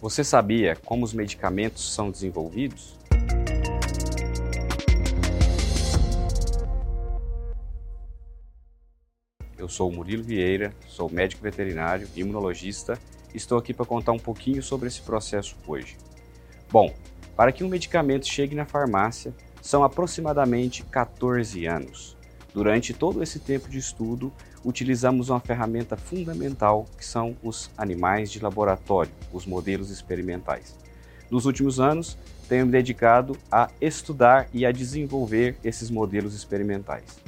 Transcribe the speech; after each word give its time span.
Você 0.00 0.24
sabia 0.24 0.76
como 0.86 1.04
os 1.04 1.12
medicamentos 1.12 1.92
são 1.92 2.10
desenvolvidos? 2.10 2.96
Eu 9.58 9.68
sou 9.68 9.92
Murilo 9.92 10.22
Vieira, 10.22 10.74
sou 10.88 11.10
médico 11.10 11.42
veterinário, 11.42 12.08
imunologista 12.16 12.98
e 13.34 13.36
estou 13.36 13.58
aqui 13.58 13.74
para 13.74 13.84
contar 13.84 14.12
um 14.12 14.18
pouquinho 14.18 14.62
sobre 14.62 14.88
esse 14.88 15.02
processo 15.02 15.54
hoje. 15.66 15.98
Bom, 16.70 16.94
para 17.36 17.52
que 17.52 17.62
um 17.62 17.68
medicamento 17.68 18.26
chegue 18.26 18.54
na 18.54 18.64
farmácia, 18.64 19.34
são 19.60 19.84
aproximadamente 19.84 20.82
14 20.82 21.66
anos. 21.66 22.16
Durante 22.52 22.92
todo 22.92 23.22
esse 23.22 23.38
tempo 23.38 23.68
de 23.68 23.78
estudo, 23.78 24.32
utilizamos 24.64 25.28
uma 25.28 25.38
ferramenta 25.38 25.96
fundamental 25.96 26.86
que 26.98 27.04
são 27.04 27.36
os 27.42 27.70
animais 27.78 28.30
de 28.30 28.40
laboratório, 28.40 29.12
os 29.32 29.46
modelos 29.46 29.90
experimentais. 29.90 30.76
Nos 31.30 31.46
últimos 31.46 31.78
anos, 31.78 32.18
tenho 32.48 32.66
me 32.66 32.72
dedicado 32.72 33.36
a 33.52 33.70
estudar 33.80 34.48
e 34.52 34.66
a 34.66 34.72
desenvolver 34.72 35.56
esses 35.62 35.90
modelos 35.90 36.34
experimentais. 36.34 37.18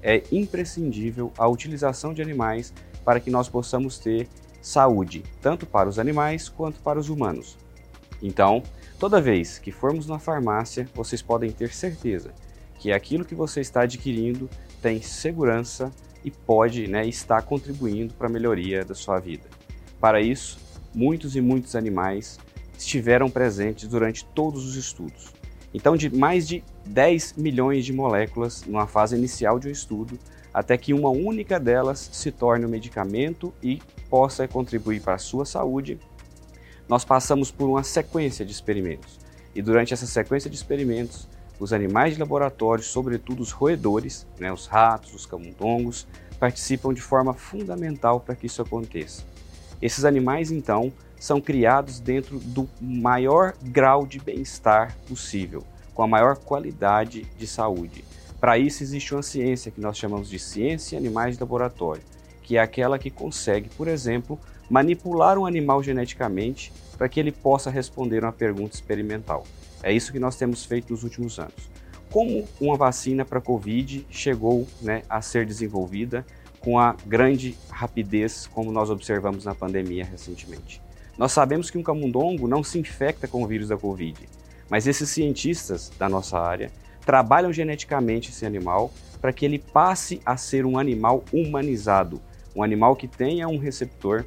É 0.00 0.22
imprescindível 0.30 1.32
a 1.36 1.48
utilização 1.48 2.14
de 2.14 2.22
animais 2.22 2.72
para 3.04 3.18
que 3.18 3.30
nós 3.30 3.48
possamos 3.48 3.98
ter 3.98 4.28
saúde, 4.62 5.24
tanto 5.42 5.66
para 5.66 5.88
os 5.88 5.98
animais 5.98 6.48
quanto 6.48 6.80
para 6.80 7.00
os 7.00 7.08
humanos. 7.08 7.58
Então, 8.22 8.62
toda 8.96 9.20
vez 9.20 9.58
que 9.58 9.72
formos 9.72 10.06
na 10.06 10.20
farmácia, 10.20 10.88
vocês 10.94 11.20
podem 11.20 11.50
ter 11.50 11.72
certeza 11.74 12.32
que 12.78 12.92
aquilo 12.92 13.24
que 13.24 13.34
você 13.34 13.60
está 13.60 13.82
adquirindo 13.82 14.48
tem 14.80 15.02
segurança 15.02 15.92
e 16.24 16.30
pode 16.30 16.86
né, 16.88 17.06
estar 17.06 17.42
contribuindo 17.42 18.14
para 18.14 18.26
a 18.26 18.30
melhoria 18.30 18.84
da 18.84 18.94
sua 18.94 19.18
vida. 19.18 19.44
Para 20.00 20.20
isso, 20.20 20.58
muitos 20.94 21.36
e 21.36 21.40
muitos 21.40 21.74
animais 21.74 22.38
estiveram 22.78 23.28
presentes 23.28 23.88
durante 23.88 24.24
todos 24.24 24.64
os 24.66 24.76
estudos. 24.76 25.32
Então, 25.74 25.96
de 25.96 26.14
mais 26.14 26.46
de 26.46 26.64
10 26.86 27.34
milhões 27.36 27.84
de 27.84 27.92
moléculas 27.92 28.64
numa 28.64 28.86
fase 28.86 29.16
inicial 29.16 29.58
de 29.58 29.68
um 29.68 29.70
estudo, 29.70 30.18
até 30.54 30.78
que 30.78 30.94
uma 30.94 31.10
única 31.10 31.60
delas 31.60 32.08
se 32.12 32.32
torne 32.32 32.64
um 32.64 32.70
medicamento 32.70 33.52
e 33.62 33.82
possa 34.08 34.48
contribuir 34.48 35.00
para 35.00 35.14
a 35.14 35.18
sua 35.18 35.44
saúde, 35.44 35.98
nós 36.88 37.04
passamos 37.04 37.50
por 37.50 37.68
uma 37.68 37.82
sequência 37.82 38.44
de 38.44 38.52
experimentos. 38.52 39.18
E 39.54 39.60
durante 39.60 39.92
essa 39.92 40.06
sequência 40.06 40.48
de 40.48 40.56
experimentos, 40.56 41.28
os 41.58 41.72
animais 41.72 42.14
de 42.14 42.20
laboratório, 42.20 42.84
sobretudo 42.84 43.42
os 43.42 43.50
roedores, 43.50 44.26
né, 44.38 44.52
os 44.52 44.66
ratos, 44.66 45.14
os 45.14 45.26
camundongos, 45.26 46.06
participam 46.38 46.94
de 46.94 47.00
forma 47.00 47.34
fundamental 47.34 48.20
para 48.20 48.34
que 48.34 48.46
isso 48.46 48.62
aconteça. 48.62 49.24
Esses 49.82 50.04
animais, 50.04 50.50
então, 50.50 50.92
são 51.18 51.40
criados 51.40 51.98
dentro 51.98 52.38
do 52.38 52.68
maior 52.80 53.54
grau 53.62 54.06
de 54.06 54.20
bem-estar 54.20 54.96
possível, 55.08 55.64
com 55.94 56.02
a 56.02 56.06
maior 56.06 56.36
qualidade 56.36 57.26
de 57.36 57.46
saúde. 57.46 58.04
Para 58.40 58.56
isso 58.56 58.84
existe 58.84 59.14
uma 59.14 59.22
ciência 59.22 59.72
que 59.72 59.80
nós 59.80 59.98
chamamos 59.98 60.28
de 60.28 60.38
ciência 60.38 60.96
animais 60.96 61.34
de 61.34 61.40
laboratório, 61.40 62.02
que 62.48 62.56
é 62.56 62.60
aquela 62.60 62.98
que 62.98 63.10
consegue, 63.10 63.68
por 63.68 63.86
exemplo, 63.86 64.40
manipular 64.70 65.36
um 65.36 65.44
animal 65.44 65.82
geneticamente 65.82 66.72
para 66.96 67.06
que 67.06 67.20
ele 67.20 67.30
possa 67.30 67.68
responder 67.68 68.24
uma 68.24 68.32
pergunta 68.32 68.74
experimental. 68.74 69.44
É 69.82 69.92
isso 69.92 70.10
que 70.10 70.18
nós 70.18 70.34
temos 70.34 70.64
feito 70.64 70.90
nos 70.90 71.04
últimos 71.04 71.38
anos. 71.38 71.68
Como 72.10 72.48
uma 72.58 72.74
vacina 72.74 73.22
para 73.22 73.38
Covid 73.38 74.06
chegou 74.08 74.66
né, 74.80 75.02
a 75.10 75.20
ser 75.20 75.44
desenvolvida 75.44 76.24
com 76.58 76.78
a 76.78 76.96
grande 77.06 77.54
rapidez 77.68 78.46
como 78.46 78.72
nós 78.72 78.88
observamos 78.88 79.44
na 79.44 79.54
pandemia 79.54 80.06
recentemente? 80.06 80.80
Nós 81.18 81.32
sabemos 81.32 81.70
que 81.70 81.76
um 81.76 81.82
camundongo 81.82 82.48
não 82.48 82.64
se 82.64 82.78
infecta 82.78 83.28
com 83.28 83.42
o 83.42 83.46
vírus 83.46 83.68
da 83.68 83.76
Covid, 83.76 84.26
mas 84.70 84.86
esses 84.86 85.10
cientistas 85.10 85.92
da 85.98 86.08
nossa 86.08 86.38
área 86.38 86.72
trabalham 87.04 87.52
geneticamente 87.52 88.30
esse 88.30 88.46
animal 88.46 88.90
para 89.20 89.34
que 89.34 89.44
ele 89.44 89.58
passe 89.58 90.22
a 90.24 90.38
ser 90.38 90.64
um 90.64 90.78
animal 90.78 91.22
humanizado, 91.30 92.22
um 92.54 92.62
animal 92.62 92.96
que 92.96 93.08
tenha 93.08 93.48
um 93.48 93.58
receptor 93.58 94.24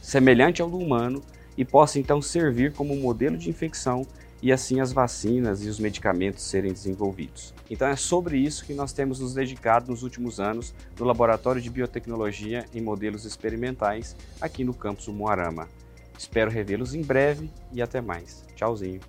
semelhante 0.00 0.62
ao 0.62 0.70
do 0.70 0.78
humano 0.78 1.22
e 1.56 1.64
possa 1.64 1.98
então 1.98 2.22
servir 2.22 2.72
como 2.72 2.96
modelo 2.96 3.36
de 3.36 3.50
infecção 3.50 4.06
e 4.42 4.52
assim 4.52 4.80
as 4.80 4.92
vacinas 4.92 5.64
e 5.64 5.68
os 5.68 5.78
medicamentos 5.78 6.42
serem 6.44 6.72
desenvolvidos. 6.72 7.54
Então 7.70 7.86
é 7.86 7.96
sobre 7.96 8.38
isso 8.38 8.64
que 8.64 8.74
nós 8.74 8.92
temos 8.92 9.20
nos 9.20 9.34
dedicado 9.34 9.90
nos 9.90 10.02
últimos 10.02 10.40
anos 10.40 10.74
no 10.98 11.04
Laboratório 11.04 11.60
de 11.60 11.70
Biotecnologia 11.70 12.64
em 12.74 12.80
Modelos 12.80 13.24
Experimentais 13.24 14.16
aqui 14.40 14.64
no 14.64 14.74
campus 14.74 15.06
Moarama. 15.08 15.68
Espero 16.18 16.50
revê-los 16.50 16.94
em 16.94 17.02
breve 17.02 17.50
e 17.72 17.80
até 17.80 18.00
mais. 18.00 18.44
Tchauzinho. 18.54 19.00